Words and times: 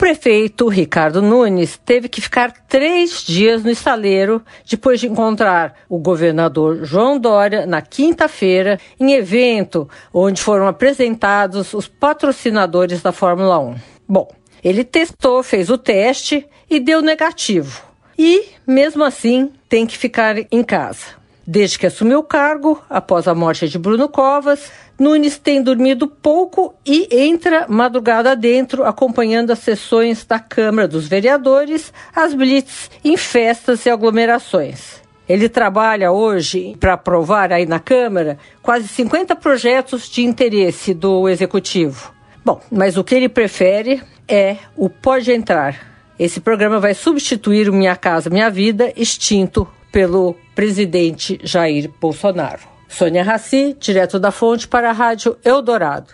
Prefeito 0.00 0.66
Ricardo 0.66 1.20
Nunes 1.20 1.78
teve 1.84 2.08
que 2.08 2.22
ficar 2.22 2.50
três 2.66 3.22
dias 3.22 3.62
no 3.62 3.70
estaleiro 3.70 4.42
depois 4.66 4.98
de 4.98 5.06
encontrar 5.06 5.74
o 5.90 5.98
governador 5.98 6.86
João 6.86 7.18
Dória 7.18 7.66
na 7.66 7.82
quinta-feira 7.82 8.80
em 8.98 9.12
evento 9.12 9.86
onde 10.10 10.40
foram 10.40 10.66
apresentados 10.66 11.74
os 11.74 11.86
patrocinadores 11.86 13.02
da 13.02 13.12
Fórmula 13.12 13.58
1. 13.58 13.74
Bom, 14.08 14.26
ele 14.64 14.84
testou, 14.84 15.42
fez 15.42 15.68
o 15.68 15.76
teste 15.76 16.46
e 16.70 16.80
deu 16.80 17.02
negativo. 17.02 17.82
E, 18.18 18.46
mesmo 18.66 19.04
assim, 19.04 19.52
tem 19.68 19.86
que 19.86 19.98
ficar 19.98 20.36
em 20.50 20.64
casa. 20.64 21.19
Desde 21.52 21.80
que 21.80 21.86
assumiu 21.86 22.20
o 22.20 22.22
cargo, 22.22 22.80
após 22.88 23.26
a 23.26 23.34
morte 23.34 23.68
de 23.68 23.76
Bruno 23.76 24.08
Covas, 24.08 24.70
Nunes 24.96 25.36
tem 25.36 25.60
dormido 25.60 26.06
pouco 26.06 26.76
e 26.86 27.08
entra 27.10 27.66
madrugada 27.68 28.36
dentro, 28.36 28.84
acompanhando 28.84 29.50
as 29.50 29.58
sessões 29.58 30.24
da 30.24 30.38
Câmara 30.38 30.86
dos 30.86 31.08
Vereadores, 31.08 31.92
as 32.14 32.34
blitz 32.34 32.88
em 33.04 33.16
festas 33.16 33.84
e 33.84 33.90
aglomerações. 33.90 35.02
Ele 35.28 35.48
trabalha 35.48 36.12
hoje 36.12 36.76
para 36.78 36.92
aprovar 36.92 37.52
aí 37.52 37.66
na 37.66 37.80
Câmara 37.80 38.38
quase 38.62 38.86
50 38.86 39.34
projetos 39.34 40.08
de 40.08 40.22
interesse 40.22 40.94
do 40.94 41.28
Executivo. 41.28 42.12
Bom, 42.44 42.60
mas 42.70 42.96
o 42.96 43.02
que 43.02 43.16
ele 43.16 43.28
prefere 43.28 44.00
é 44.28 44.56
o 44.76 44.88
Pode 44.88 45.32
Entrar. 45.32 45.84
Esse 46.16 46.40
programa 46.40 46.78
vai 46.78 46.94
substituir 46.94 47.68
o 47.68 47.72
Minha 47.72 47.96
Casa 47.96 48.30
Minha 48.30 48.50
Vida, 48.50 48.92
extinto 48.96 49.66
pelo 49.92 50.36
presidente 50.54 51.38
Jair 51.42 51.90
Bolsonaro. 52.00 52.68
Sônia 52.88 53.22
Raci, 53.22 53.76
direto 53.78 54.18
da 54.18 54.30
fonte 54.30 54.66
para 54.66 54.90
a 54.90 54.92
Rádio 54.92 55.36
Eldorado. 55.44 56.12